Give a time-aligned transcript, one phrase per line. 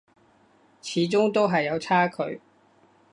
[0.81, 2.41] 始終都係有差距